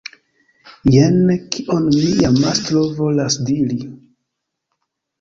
Jen 0.95 1.19
kion 1.57 1.87
mia 1.97 2.33
mastro 2.41 2.85
volas 3.03 3.41
diri. 3.53 3.81